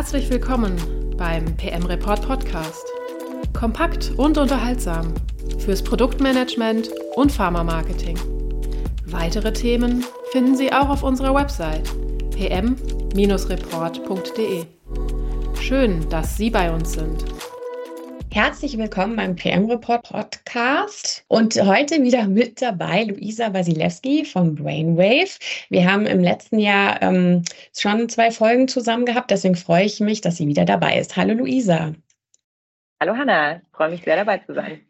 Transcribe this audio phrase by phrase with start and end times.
[0.00, 0.76] Herzlich willkommen
[1.18, 2.86] beim PM Report Podcast.
[3.52, 5.12] Kompakt und unterhaltsam
[5.58, 8.18] fürs Produktmanagement und Pharma-Marketing.
[9.04, 10.02] Weitere Themen
[10.32, 11.86] finden Sie auch auf unserer Website
[12.30, 13.18] pm-report.de.
[15.60, 17.22] Schön, dass Sie bei uns sind.
[18.32, 25.36] Herzlich willkommen beim PM Report Podcast und heute wieder mit dabei Luisa Wasilewski von Brainwave.
[25.68, 27.42] Wir haben im letzten Jahr ähm,
[27.76, 31.16] schon zwei Folgen zusammen gehabt, deswegen freue ich mich, dass sie wieder dabei ist.
[31.16, 31.92] Hallo Luisa.
[33.00, 34.80] Hallo Hanna, ich freue mich sehr dabei zu sein.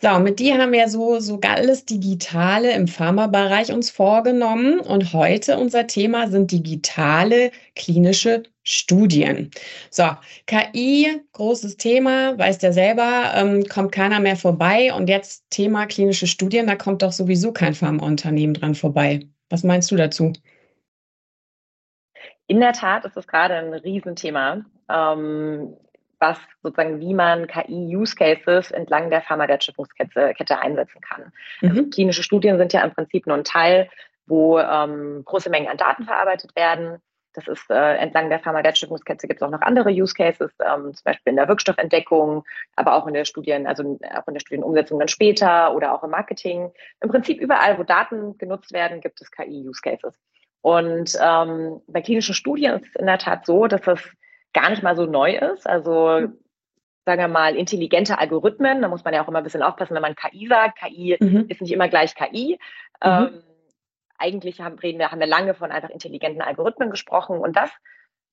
[0.00, 5.58] So, mit dir haben wir so sogar alles Digitale im Pharmabereich uns vorgenommen und heute
[5.58, 9.50] unser Thema sind digitale klinische Studien.
[9.88, 10.04] So,
[10.46, 16.26] KI, großes Thema, weißt ja selber, ähm, kommt keiner mehr vorbei und jetzt Thema klinische
[16.26, 19.20] Studien, da kommt doch sowieso kein Pharmaunternehmen dran vorbei.
[19.48, 20.34] Was meinst du dazu?
[22.46, 24.66] In der Tat ist es gerade ein Riesenthema.
[24.90, 25.74] Ähm,
[26.20, 31.32] was sozusagen, wie man KI-Use-Cases entlang der Pharmawertschöpfungskette einsetzen kann.
[31.62, 31.70] Mhm.
[31.70, 33.88] Also klinische Studien sind ja im Prinzip nur ein Teil,
[34.26, 37.00] wo ähm, große Mengen an Daten verarbeitet werden.
[37.34, 41.04] Das ist äh, entlang der Pharmawertschöpfungskette gibt es auch noch andere Use Cases, ähm, zum
[41.04, 42.44] Beispiel in der Wirkstoffentdeckung,
[42.76, 46.10] aber auch in der Studien, also auch in der Studienumsetzung dann später oder auch im
[46.10, 46.72] Marketing.
[47.00, 50.18] Im Prinzip überall, wo Daten genutzt werden, gibt es KI-Use Cases.
[50.62, 54.00] Und ähm, bei klinischen Studien ist es in der Tat so, dass es
[54.52, 55.66] gar nicht mal so neu ist.
[55.66, 56.28] Also
[57.04, 60.02] sagen wir mal, intelligente Algorithmen, da muss man ja auch immer ein bisschen aufpassen, wenn
[60.02, 60.78] man KI sagt.
[60.78, 61.46] KI mhm.
[61.48, 62.58] ist nicht immer gleich KI.
[63.02, 63.10] Mhm.
[63.10, 63.42] Ähm,
[64.18, 67.70] eigentlich haben, reden wir, haben wir lange von einfach intelligenten Algorithmen gesprochen und das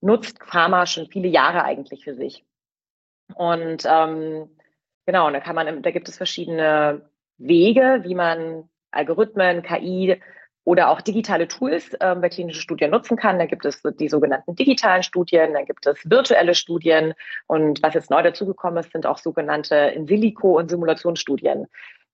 [0.02, 2.46] nutzt Pharma schon viele Jahre eigentlich für sich.
[3.34, 4.50] Und ähm,
[5.06, 10.22] genau, da kann man, da gibt es verschiedene Wege, wie man Algorithmen, KI
[10.64, 13.38] oder auch digitale Tools äh, bei klinischen Studien nutzen kann.
[13.38, 17.14] Da gibt es die sogenannten digitalen Studien, dann gibt es virtuelle Studien
[17.48, 21.68] und was jetzt neu dazugekommen ist, sind auch sogenannte In Silico- und Simulationsstudien.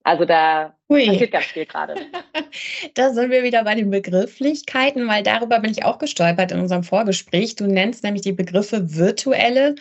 [0.04, 1.06] Also da Ui.
[1.06, 1.96] passiert ganz viel gerade.
[2.96, 6.84] da sind wir wieder bei den Begrifflichkeiten, weil darüber bin ich auch gestolpert in unserem
[6.84, 7.56] Vorgespräch.
[7.56, 9.76] Du nennst nämlich die Begriffe virtuelle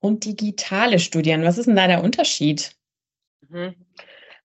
[0.00, 1.44] und digitale Studien.
[1.44, 2.74] Was ist denn da der Unterschied?
[3.48, 3.74] Mhm.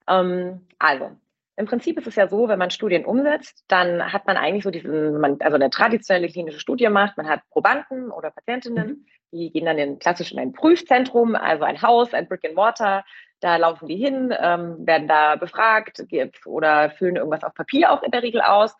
[0.07, 1.11] Ähm, also,
[1.55, 4.71] im Prinzip ist es ja so, wenn man Studien umsetzt, dann hat man eigentlich so
[4.71, 9.05] diesen, man, also eine traditionelle klinische Studie macht, man hat Probanden oder Patientinnen, mhm.
[9.31, 13.05] die gehen dann in klassisch in ein Prüfzentrum, also ein Haus, ein Brick and Mortar,
[13.41, 16.03] da laufen die hin, ähm, werden da befragt
[16.45, 18.75] oder füllen irgendwas auf Papier auch in der Regel aus.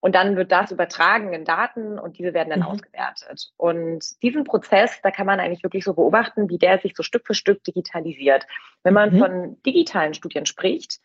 [0.00, 2.66] Und dann wird das übertragen in Daten und diese werden dann mhm.
[2.66, 3.50] ausgewertet.
[3.56, 7.26] Und diesen Prozess, da kann man eigentlich wirklich so beobachten, wie der sich so Stück
[7.26, 8.46] für Stück digitalisiert.
[8.84, 9.18] Wenn man mhm.
[9.18, 11.00] von digitalen Studien spricht,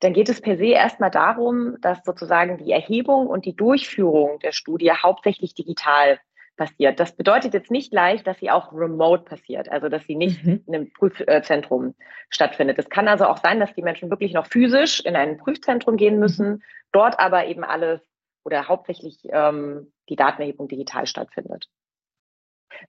[0.00, 4.52] dann geht es per se erstmal darum, dass sozusagen die Erhebung und die Durchführung der
[4.52, 6.20] Studie hauptsächlich digital
[6.56, 7.00] passiert.
[7.00, 10.62] Das bedeutet jetzt nicht gleich, dass sie auch remote passiert, also dass sie nicht mhm.
[10.66, 11.94] in einem Prüfzentrum
[12.30, 12.78] stattfindet.
[12.78, 16.18] Es kann also auch sein, dass die Menschen wirklich noch physisch in ein Prüfzentrum gehen
[16.18, 16.62] müssen, mhm.
[16.92, 18.00] dort aber eben alles
[18.44, 21.68] oder hauptsächlich ähm, die Datenerhebung digital stattfindet.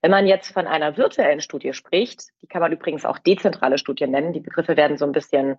[0.02, 4.12] Wenn man jetzt von einer virtuellen Studie spricht, die kann man übrigens auch dezentrale Studien
[4.12, 5.58] nennen, die Begriffe werden so ein bisschen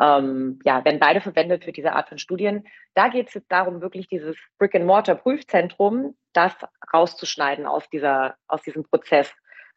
[0.00, 2.66] ähm, ja, werden beide verwendet für diese Art von Studien.
[2.94, 6.52] Da geht es jetzt darum, wirklich dieses Brick-and-Mortar-Prüfzentrum, das
[6.92, 9.32] rauszuschneiden aus, dieser, aus diesem Prozess.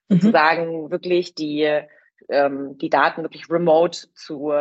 [0.09, 0.15] Mhm.
[0.15, 1.81] Sozusagen wirklich die,
[2.29, 4.53] ähm, die Daten wirklich remote zu,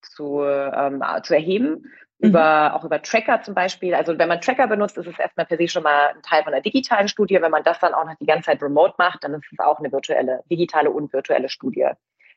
[0.00, 1.90] zu, ähm, zu erheben.
[2.18, 2.28] Mhm.
[2.28, 3.94] Über, auch über Tracker zum Beispiel.
[3.94, 6.54] Also wenn man Tracker benutzt, ist es erstmal per se schon mal ein Teil von
[6.54, 7.42] einer digitalen Studie.
[7.42, 9.80] Wenn man das dann auch noch die ganze Zeit remote macht, dann ist es auch
[9.80, 11.90] eine virtuelle, digitale und virtuelle Studie.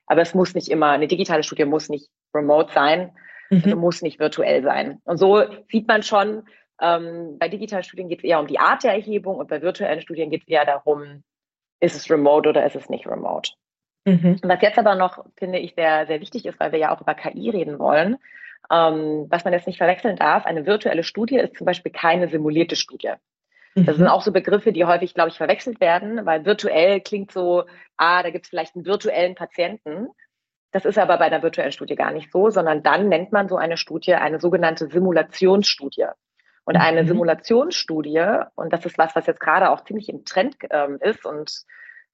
[0.07, 3.11] Aber es muss nicht immer, eine digitale Studie muss nicht remote sein,
[3.49, 3.61] mhm.
[3.63, 4.99] also muss nicht virtuell sein.
[5.03, 6.43] Und so sieht man schon,
[6.81, 10.01] ähm, bei digitalen Studien geht es eher um die Art der Erhebung und bei virtuellen
[10.01, 11.23] Studien geht es eher darum,
[11.79, 13.51] ist es remote oder ist es nicht remote.
[14.05, 14.39] Mhm.
[14.43, 17.13] Was jetzt aber noch, finde ich, sehr, sehr wichtig ist, weil wir ja auch über
[17.13, 18.17] KI reden wollen,
[18.71, 22.75] ähm, was man jetzt nicht verwechseln darf, eine virtuelle Studie ist zum Beispiel keine simulierte
[22.75, 23.13] Studie.
[23.85, 24.11] Das sind mhm.
[24.11, 27.65] auch so Begriffe, die häufig, glaube ich, verwechselt werden, weil virtuell klingt so,
[27.95, 30.07] ah, da gibt es vielleicht einen virtuellen Patienten.
[30.71, 33.55] Das ist aber bei einer virtuellen Studie gar nicht so, sondern dann nennt man so
[33.55, 36.07] eine Studie eine sogenannte Simulationsstudie.
[36.65, 37.07] Und eine mhm.
[37.07, 41.63] Simulationsstudie, und das ist was, was jetzt gerade auch ziemlich im Trend ähm, ist und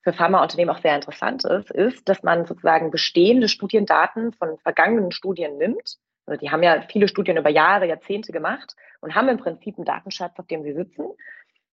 [0.04, 5.58] für Pharmaunternehmen auch sehr interessant ist, ist, dass man sozusagen bestehende Studiendaten von vergangenen Studien
[5.58, 5.96] nimmt.
[6.26, 9.86] Also die haben ja viele Studien über Jahre, Jahrzehnte gemacht und haben im Prinzip einen
[9.86, 11.06] Datenschatz, auf dem sie sitzen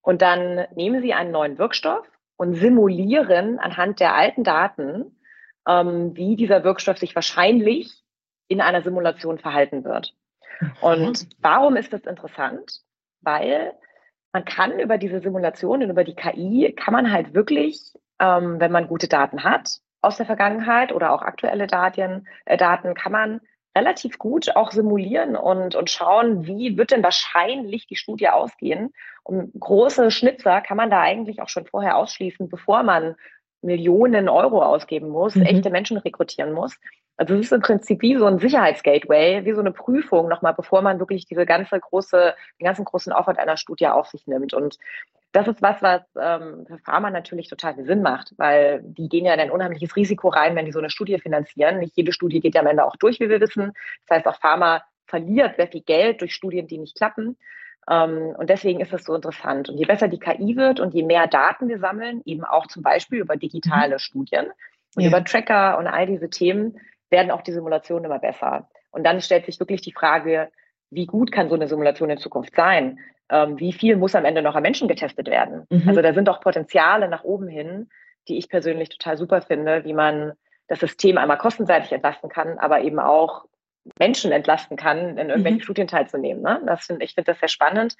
[0.02, 2.06] und dann nehmen Sie einen neuen Wirkstoff
[2.36, 5.18] und simulieren anhand der alten Daten,
[5.68, 8.02] ähm, wie dieser Wirkstoff sich wahrscheinlich
[8.48, 10.14] in einer Simulation verhalten wird.
[10.80, 12.80] Und warum ist das interessant?
[13.20, 13.74] Weil
[14.32, 18.70] man kann über diese Simulation und über die KI, kann man halt wirklich ähm, wenn
[18.70, 23.40] man gute Daten hat aus der Vergangenheit oder auch aktuelle Daten, äh, Daten, kann man
[23.76, 28.92] relativ gut auch simulieren und, und schauen, wie wird denn wahrscheinlich die Studie ausgehen.
[29.22, 33.14] Und große Schnitzer kann man da eigentlich auch schon vorher ausschließen, bevor man
[33.62, 35.42] Millionen Euro ausgeben muss, mhm.
[35.42, 36.78] echte Menschen rekrutieren muss.
[37.16, 40.80] Also es ist im Prinzip wie so ein Sicherheitsgateway, wie so eine Prüfung nochmal, bevor
[40.80, 44.54] man wirklich diese ganze große, den ganzen großen Aufwand einer Studie auf sich nimmt.
[44.54, 44.78] Und
[45.32, 49.24] das ist was, was ähm, für Pharma natürlich total viel Sinn macht, weil die gehen
[49.24, 51.78] ja in ein unheimliches Risiko rein, wenn die so eine Studie finanzieren.
[51.78, 53.72] Nicht jede Studie geht ja am Ende auch durch, wie wir wissen.
[54.06, 57.36] Das heißt, auch Pharma verliert sehr viel Geld durch Studien, die nicht klappen.
[57.88, 59.68] Ähm, und deswegen ist das so interessant.
[59.68, 62.82] Und je besser die KI wird und je mehr Daten wir sammeln, eben auch zum
[62.82, 63.98] Beispiel über digitale mhm.
[64.00, 64.46] Studien
[64.96, 65.08] und ja.
[65.08, 66.78] über Tracker und all diese Themen,
[67.10, 68.68] werden auch die Simulationen immer besser.
[68.90, 70.50] Und dann stellt sich wirklich die Frage,
[70.90, 72.98] wie gut kann so eine Simulation in Zukunft sein?
[73.30, 75.66] Ähm, wie viel muss am Ende noch am Menschen getestet werden?
[75.70, 75.88] Mhm.
[75.88, 77.88] Also da sind auch Potenziale nach oben hin,
[78.28, 80.32] die ich persönlich total super finde, wie man
[80.68, 83.44] das System einmal kostenseitig entlasten kann, aber eben auch
[83.98, 85.62] Menschen entlasten kann, in irgendwelchen mhm.
[85.62, 86.42] Studien teilzunehmen.
[86.42, 86.60] Ne?
[86.66, 87.96] Das find, ich finde das sehr spannend.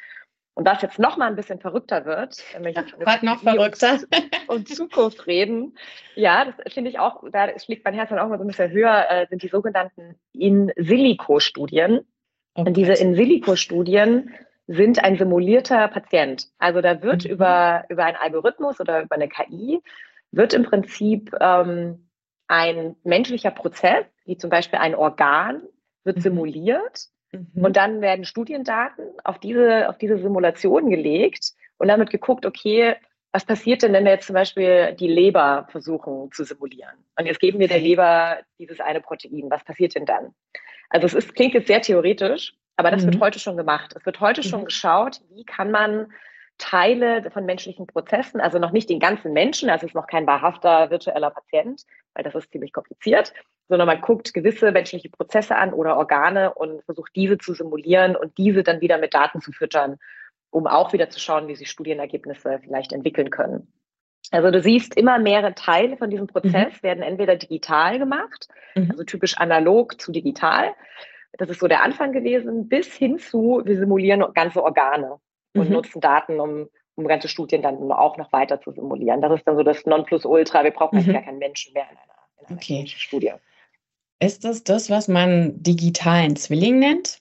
[0.54, 2.84] Und was jetzt noch mal ein bisschen verrückter wird, wenn wir ja,
[3.22, 3.98] noch verrückter
[4.48, 5.76] um Zukunft reden,
[6.16, 8.70] ja, das finde ich auch, da schlägt mein Herz dann auch mal so ein bisschen
[8.70, 12.00] höher, äh, sind die sogenannten In-Silico-Studien.
[12.54, 12.68] Okay.
[12.68, 14.34] Und diese In-Silico-Studien
[14.72, 16.46] sind ein simulierter Patient.
[16.58, 17.30] Also da wird mhm.
[17.32, 19.80] über, über einen Algorithmus oder über eine KI,
[20.30, 22.08] wird im Prinzip ähm,
[22.46, 25.62] ein menschlicher Prozess, wie zum Beispiel ein Organ,
[26.04, 26.20] wird mhm.
[26.20, 27.64] simuliert mhm.
[27.64, 32.94] und dann werden Studiendaten auf diese, auf diese Simulation gelegt und damit geguckt, okay,
[33.32, 36.94] was passiert denn, wenn wir jetzt zum Beispiel die Leber versuchen zu simulieren?
[37.18, 39.50] Und jetzt geben wir der Leber dieses eine Protein.
[39.50, 40.34] Was passiert denn dann?
[40.90, 43.12] Also es ist, klingt jetzt sehr theoretisch, aber das mhm.
[43.12, 43.94] wird heute schon gemacht.
[43.96, 44.44] Es wird heute mhm.
[44.44, 46.12] schon geschaut, wie kann man
[46.58, 50.26] Teile von menschlichen Prozessen, also noch nicht den ganzen Menschen, also es ist noch kein
[50.26, 51.84] wahrhafter virtueller Patient,
[52.14, 53.32] weil das ist ziemlich kompliziert,
[53.68, 58.36] sondern man guckt gewisse menschliche Prozesse an oder Organe und versucht diese zu simulieren und
[58.36, 59.96] diese dann wieder mit Daten zu füttern,
[60.50, 63.72] um auch wieder zu schauen, wie sich Studienergebnisse vielleicht entwickeln können.
[64.30, 66.82] Also du siehst, immer mehrere Teile von diesem Prozess mhm.
[66.82, 68.90] werden entweder digital gemacht, mhm.
[68.90, 70.70] also typisch analog zu digital.
[71.32, 75.18] Das ist so der Anfang gewesen, bis hin zu, wir simulieren ganze Organe
[75.54, 75.74] und mhm.
[75.74, 79.20] nutzen Daten, um, um ganze Studien dann auch noch weiter zu simulieren.
[79.20, 80.64] Das ist dann so das Nonplusultra.
[80.64, 81.12] Wir brauchen mhm.
[81.12, 82.86] gar keinen Menschen mehr in einer, in einer okay.
[82.86, 83.32] Studie.
[84.20, 87.20] Ist das das, was man digitalen Zwilling nennt?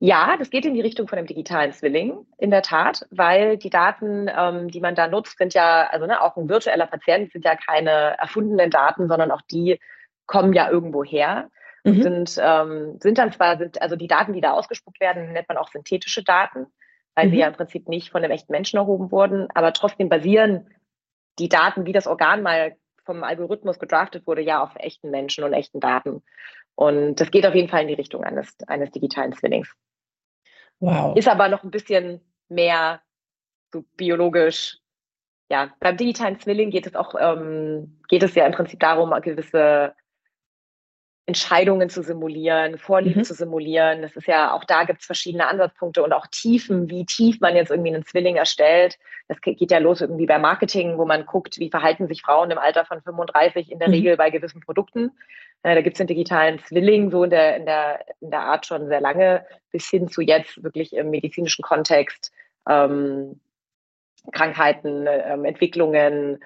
[0.00, 3.70] Ja, das geht in die Richtung von einem digitalen Zwilling, in der Tat, weil die
[3.70, 7.44] Daten, ähm, die man da nutzt, sind ja, also ne, auch ein virtueller Patient sind
[7.44, 9.80] ja keine erfundenen Daten, sondern auch die
[10.26, 11.50] kommen ja irgendwo her
[11.84, 12.02] mhm.
[12.02, 15.58] sind, ähm, sind dann zwar, sind, also die Daten, die da ausgespuckt werden, nennt man
[15.58, 16.66] auch synthetische Daten,
[17.14, 17.30] weil mhm.
[17.30, 20.70] sie ja im Prinzip nicht von einem echten Menschen erhoben wurden, aber trotzdem basieren
[21.38, 25.54] die Daten, wie das Organ mal vom Algorithmus gedraftet wurde, ja auf echten Menschen und
[25.54, 26.22] echten Daten.
[26.74, 29.74] Und das geht auf jeden Fall in die Richtung eines, eines digitalen Zwillings.
[30.80, 31.16] Wow.
[31.16, 33.00] Ist aber noch ein bisschen mehr
[33.72, 34.78] so biologisch.
[35.50, 39.94] Ja, beim digitalen Zwilling geht es auch, ähm, geht es ja im Prinzip darum, gewisse
[41.28, 43.24] Entscheidungen zu simulieren, Vorlieben mhm.
[43.24, 44.00] zu simulieren.
[44.00, 47.54] Das ist ja, auch da gibt es verschiedene Ansatzpunkte und auch Tiefen, wie tief man
[47.54, 48.98] jetzt irgendwie einen Zwilling erstellt.
[49.28, 52.56] Das geht ja los irgendwie bei Marketing, wo man guckt, wie verhalten sich Frauen im
[52.56, 53.94] Alter von 35 in der mhm.
[53.94, 55.12] Regel bei gewissen Produkten.
[55.62, 58.66] Äh, da gibt es den digitalen Zwilling so in der, in, der, in der Art
[58.66, 62.32] schon sehr lange, bis hin zu jetzt wirklich im medizinischen Kontext,
[62.68, 63.40] ähm,
[64.32, 66.42] Krankheiten, ähm, Entwicklungen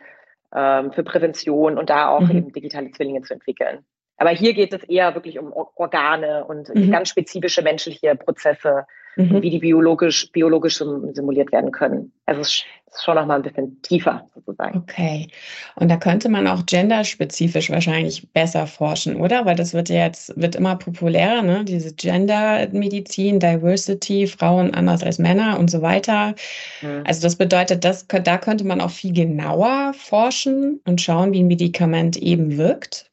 [0.54, 2.30] ähm, für Prävention und da auch mhm.
[2.30, 3.84] eben digitale Zwillinge zu entwickeln.
[4.22, 6.92] Aber hier geht es eher wirklich um Organe und mhm.
[6.92, 8.86] ganz spezifische menschliche Prozesse,
[9.16, 9.42] mhm.
[9.42, 12.12] wie die biologisch, biologisch simuliert werden können.
[12.26, 14.78] Also es ist schon noch mal ein bisschen tiefer sozusagen.
[14.78, 15.26] Okay.
[15.74, 19.44] Und da könnte man auch genderspezifisch wahrscheinlich besser forschen, oder?
[19.44, 21.64] Weil das wird ja jetzt wird immer populärer, ne?
[21.64, 26.36] Diese Gendermedizin, Diversity, Frauen anders als Männer und so weiter.
[26.80, 27.02] Mhm.
[27.04, 31.48] Also das bedeutet, das, da könnte man auch viel genauer forschen und schauen, wie ein
[31.48, 33.10] Medikament eben wirkt.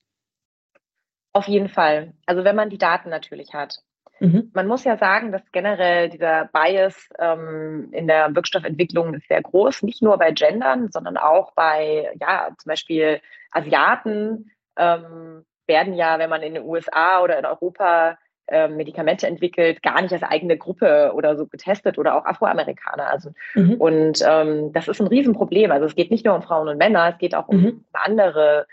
[1.33, 2.13] Auf jeden Fall.
[2.25, 3.79] Also wenn man die Daten natürlich hat.
[4.19, 4.51] Mhm.
[4.53, 9.83] Man muss ja sagen, dass generell dieser Bias ähm, in der Wirkstoffentwicklung ist sehr groß,
[9.83, 13.21] nicht nur bei Gendern, sondern auch bei, ja, zum Beispiel
[13.51, 18.17] Asiaten ähm, werden ja, wenn man in den USA oder in Europa
[18.47, 23.07] äh, Medikamente entwickelt, gar nicht als eigene Gruppe oder so getestet oder auch Afroamerikaner.
[23.07, 23.75] Also, mhm.
[23.75, 25.71] Und ähm, das ist ein Riesenproblem.
[25.71, 27.85] Also es geht nicht nur um Frauen und Männer, es geht auch um mhm.
[27.93, 28.65] andere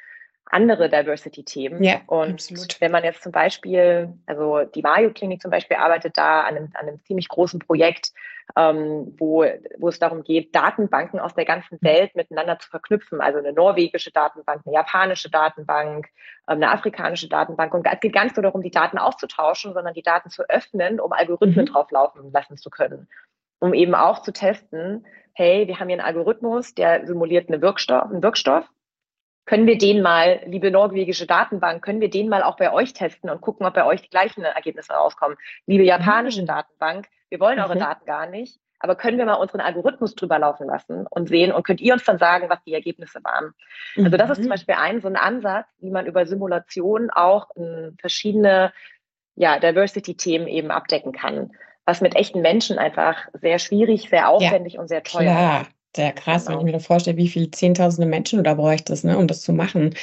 [0.47, 1.83] andere Diversity-Themen.
[1.83, 2.81] Ja, und absolut.
[2.81, 6.71] wenn man jetzt zum Beispiel, also die Mayo Klinik zum Beispiel arbeitet da an einem,
[6.75, 8.12] an einem ziemlich großen Projekt,
[8.57, 9.45] ähm, wo,
[9.79, 13.21] wo es darum geht, Datenbanken aus der ganzen Welt miteinander zu verknüpfen.
[13.21, 16.07] Also eine norwegische Datenbank, eine japanische Datenbank,
[16.49, 17.75] ähm, eine afrikanische Datenbank.
[17.75, 21.12] Und es geht nicht nur darum, die Daten auszutauschen, sondern die Daten zu öffnen, um
[21.12, 21.73] Algorithmen mhm.
[21.73, 23.09] drauflaufen lassen zu können.
[23.59, 28.11] Um eben auch zu testen, hey, wir haben hier einen Algorithmus, der simuliert eine Wirkstoff,
[28.11, 28.65] einen Wirkstoff
[29.47, 33.31] können wir den mal, liebe norwegische Datenbank, können wir den mal auch bei euch testen
[33.31, 35.38] und gucken, ob bei euch die gleichen Ergebnisse rauskommen.
[35.67, 36.47] Liebe japanische mhm.
[36.47, 37.81] Datenbank, wir wollen eure mhm.
[37.81, 41.62] Daten gar nicht, aber können wir mal unseren Algorithmus drüber laufen lassen und sehen und
[41.62, 43.55] könnt ihr uns dann sagen, was die Ergebnisse waren.
[43.95, 44.07] Mhm.
[44.07, 44.50] Also das ist zum mhm.
[44.50, 47.49] Beispiel ein so ein Ansatz, wie man über Simulation auch
[48.00, 48.73] verschiedene
[49.37, 51.53] ja, Diversity-Themen eben abdecken kann,
[51.85, 55.61] was mit echten Menschen einfach sehr schwierig, sehr aufwendig ja, und sehr teuer klar.
[55.62, 55.75] ist.
[55.97, 56.59] Sehr krass, genau.
[56.59, 59.41] wenn ich mir da vorstelle, wie viele Zehntausende Menschen du da bräuchtest, ne, um das
[59.41, 59.95] zu machen.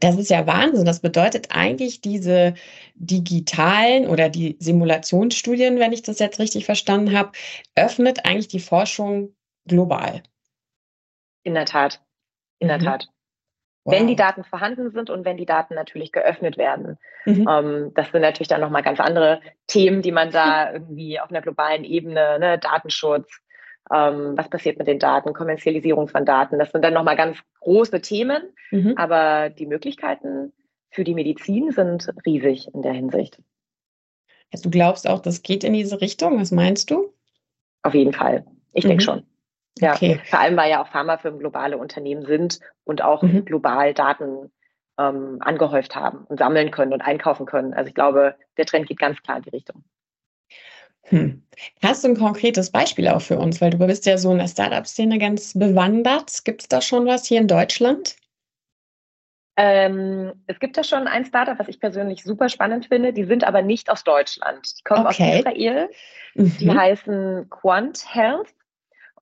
[0.00, 0.84] Das ist ja Wahnsinn.
[0.84, 2.54] Das bedeutet eigentlich, diese
[2.96, 7.30] digitalen oder die Simulationsstudien, wenn ich das jetzt richtig verstanden habe,
[7.76, 9.36] öffnet eigentlich die Forschung
[9.68, 10.20] global.
[11.44, 12.00] In der Tat.
[12.58, 12.70] In mhm.
[12.70, 13.08] der Tat.
[13.84, 13.94] Wow.
[13.94, 16.98] Wenn die Daten vorhanden sind und wenn die Daten natürlich geöffnet werden.
[17.24, 17.48] Mhm.
[17.48, 21.40] Ähm, das sind natürlich dann nochmal ganz andere Themen, die man da irgendwie auf einer
[21.40, 23.40] globalen Ebene, ne, Datenschutz,
[23.92, 26.58] ähm, was passiert mit den Daten, Kommerzialisierung von Daten.
[26.58, 28.94] Das sind dann nochmal ganz große Themen, mhm.
[28.96, 30.52] aber die Möglichkeiten
[30.90, 33.40] für die Medizin sind riesig in der Hinsicht.
[34.52, 36.40] Also du glaubst auch, das geht in diese Richtung?
[36.40, 37.12] Was meinst du?
[37.82, 38.44] Auf jeden Fall.
[38.72, 38.88] Ich mhm.
[38.88, 39.22] denke schon.
[39.78, 40.20] Ja, okay.
[40.24, 43.44] vor allem, weil ja auch Pharmafirmen globale Unternehmen sind und auch mhm.
[43.44, 44.50] global Daten
[44.98, 47.72] ähm, angehäuft haben und sammeln können und einkaufen können.
[47.72, 49.84] Also ich glaube, der Trend geht ganz klar in die Richtung.
[51.04, 51.42] Hm.
[51.82, 53.60] Hast du ein konkretes Beispiel auch für uns?
[53.60, 56.44] Weil du bist ja so in der Startup-Szene ganz bewandert.
[56.44, 58.16] Gibt es da schon was hier in Deutschland?
[59.56, 63.12] Ähm, es gibt da schon ein Startup, was ich persönlich super spannend finde.
[63.12, 64.78] Die sind aber nicht aus Deutschland.
[64.78, 65.32] Die kommen okay.
[65.32, 65.90] aus Israel.
[66.34, 66.56] Mhm.
[66.58, 68.54] Die heißen Quant Health.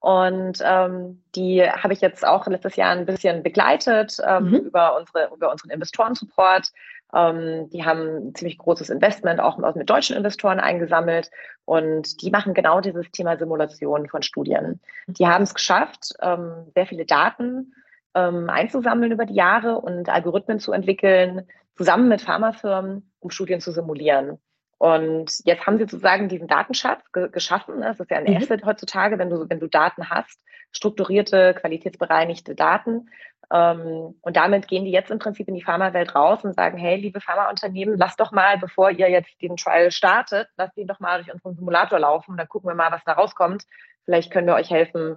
[0.01, 4.55] Und ähm, die habe ich jetzt auch letztes Jahr ein bisschen begleitet ähm, mhm.
[4.55, 6.71] über, unsere, über unseren Investoren-Support.
[7.15, 11.31] Ähm, die haben ein ziemlich großes Investment auch mit deutschen Investoren eingesammelt
[11.65, 14.81] und die machen genau dieses Thema Simulation von Studien.
[15.07, 17.73] Die haben es geschafft, ähm, sehr viele Daten
[18.15, 21.47] ähm, einzusammeln über die Jahre und Algorithmen zu entwickeln,
[21.77, 24.39] zusammen mit Pharmafirmen, um Studien zu simulieren.
[24.79, 27.81] Und jetzt haben sie sozusagen diesen Datenschatz ge geschaffen.
[27.81, 28.37] Das ist ja ein mhm.
[28.37, 33.11] Asset heutzutage, wenn du, wenn du Daten hast, strukturierte, qualitätsbereinigte Daten.
[33.51, 36.97] Ähm, und damit gehen die jetzt im Prinzip in die Pharmawelt raus und sagen, hey,
[36.97, 41.23] liebe Pharmaunternehmen, lasst doch mal, bevor ihr jetzt den Trial startet, lasst ihn doch mal
[41.23, 42.37] durch unseren Simulator laufen.
[42.37, 43.65] Dann gucken wir mal, was da rauskommt.
[44.05, 45.17] Vielleicht können wir euch helfen,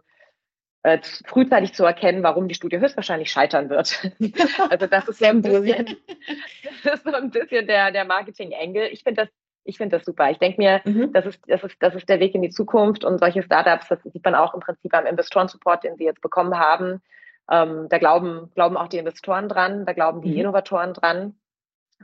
[0.83, 4.01] äh, frühzeitig zu erkennen, warum die Studie höchstwahrscheinlich scheitern wird.
[4.69, 5.97] also das ist ja ein bisschen,
[6.83, 8.87] das ist so ein bisschen der, der Marketing-Engel.
[8.91, 9.29] Ich finde das
[9.63, 10.31] ich finde das super.
[10.31, 11.13] Ich denke mir, mhm.
[11.13, 14.01] das, ist, das, ist, das ist der Weg in die Zukunft und solche Startups, das
[14.01, 16.99] sieht man auch im Prinzip beim Investoren-Support, den sie jetzt bekommen haben.
[17.49, 20.39] Ähm, da glauben, glauben auch die Investoren dran, da glauben die mhm.
[20.39, 21.35] Innovatoren dran.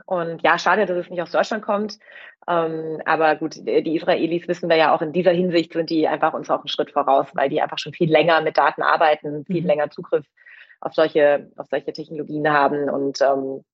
[0.06, 1.98] Und ja, schade, dass es nicht aus Deutschland kommt.
[2.46, 6.34] Ähm, aber gut, die Israelis wissen wir ja auch in dieser Hinsicht sind die einfach
[6.34, 9.62] uns auch einen Schritt voraus, weil die einfach schon viel länger mit Daten arbeiten, viel
[9.62, 9.66] mhm.
[9.66, 10.24] länger Zugriff
[10.80, 12.88] auf solche, auf solche Technologien haben.
[12.88, 13.64] Und ähm,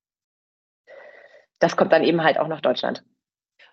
[1.59, 3.05] das kommt dann eben halt auch nach Deutschland.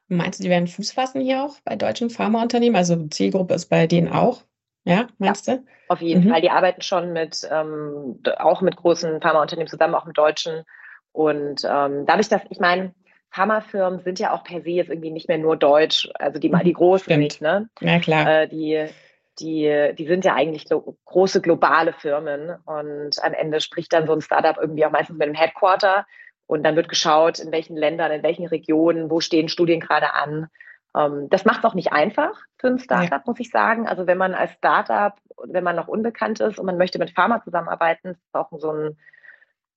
[0.07, 2.75] Meinst du, die werden Fuß fassen hier auch bei deutschen Pharmaunternehmen?
[2.75, 4.43] Also Zielgruppe ist bei denen auch?
[4.83, 5.65] Ja, meinst ja, du?
[5.89, 6.29] Auf jeden mhm.
[6.29, 6.41] Fall.
[6.41, 10.63] Die arbeiten schon mit, ähm, auch mit großen Pharmaunternehmen zusammen, auch mit deutschen.
[11.11, 12.93] Und ähm, dadurch, dass, ich meine,
[13.31, 16.73] Pharmafirmen sind ja auch per se jetzt irgendwie nicht mehr nur deutsch, also die, die
[16.73, 17.19] großen Stimmt.
[17.19, 17.69] nicht, ne?
[17.79, 18.41] Ja, klar.
[18.43, 18.87] Äh, die,
[19.39, 24.13] die, die sind ja eigentlich glo große globale Firmen und am Ende spricht dann so
[24.13, 26.05] ein Startup irgendwie auch meistens mit einem Headquarter
[26.47, 30.47] und dann wird geschaut, in welchen Ländern, in welchen Regionen, wo stehen Studien gerade an.
[30.95, 33.23] Ähm, das macht es auch nicht einfach für ein Startup, ja.
[33.25, 33.87] muss ich sagen.
[33.87, 37.43] Also wenn man als Startup, wenn man noch unbekannt ist und man möchte mit Pharma
[37.43, 38.97] zusammenarbeiten, ist auch so ein,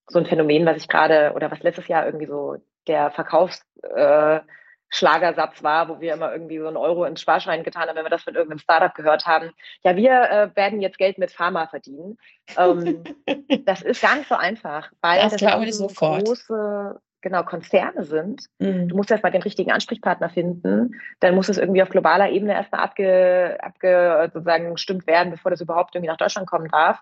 [0.08, 2.56] so ein Phänomen, was ich gerade oder was letztes Jahr irgendwie so
[2.86, 7.96] der Verkaufsschlagersatz äh, war, wo wir immer irgendwie so einen Euro ins Sparschwein getan haben,
[7.96, 9.52] wenn wir das von irgendeinem Startup gehört haben.
[9.82, 12.18] Ja, wir äh, werden jetzt Geld mit Pharma verdienen.
[12.58, 13.04] Ähm,
[13.64, 16.26] das ist gar nicht so einfach, weil das, das ich sofort.
[16.26, 18.46] große genau Konzerne sind.
[18.60, 18.88] Mhm.
[18.88, 21.00] Du musst erstmal den richtigen Ansprechpartner finden.
[21.18, 25.60] Dann muss es irgendwie auf globaler Ebene erstmal abge, abge, sozusagen gestimmt werden, bevor das
[25.60, 27.00] überhaupt irgendwie nach Deutschland kommen darf.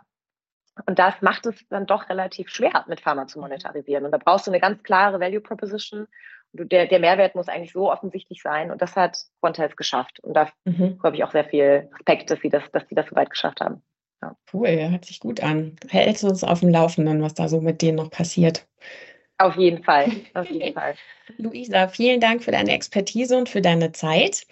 [0.86, 4.06] Und das macht es dann doch relativ schwer, mit Pharma zu monetarisieren.
[4.06, 6.06] Und da brauchst du eine ganz klare Value Proposition.
[6.54, 8.70] Der, der Mehrwert muss eigentlich so offensichtlich sein.
[8.70, 10.20] Und das hat Quantiles geschafft.
[10.20, 10.98] Und da mhm.
[11.02, 13.60] habe ich auch sehr viel Respekt, dass sie das, dass sie das so weit geschafft
[13.60, 13.82] haben.
[14.22, 14.36] Ja.
[14.52, 15.76] Cool, hört sich gut an.
[15.90, 18.66] Hältst uns auf dem Laufenden, was da so mit denen noch passiert.
[19.42, 20.94] Auf jeden Fall, auf jeden Fall.
[21.38, 24.46] Luisa, vielen Dank für deine Expertise und für deine Zeit.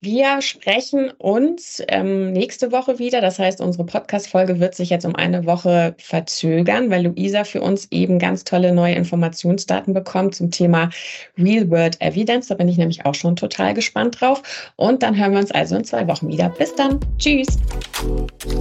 [0.00, 3.22] Wir sprechen uns ähm, nächste Woche wieder.
[3.22, 7.88] Das heißt, unsere Podcast-Folge wird sich jetzt um eine Woche verzögern, weil Luisa für uns
[7.90, 10.90] eben ganz tolle neue Informationsdaten bekommt zum Thema
[11.38, 12.48] Real-World Evidence.
[12.48, 14.42] Da bin ich nämlich auch schon total gespannt drauf.
[14.76, 16.50] Und dann hören wir uns also in zwei Wochen wieder.
[16.50, 17.00] Bis dann.
[17.18, 17.58] Tschüss.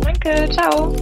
[0.02, 0.50] Danke.
[0.50, 0.96] Ciao.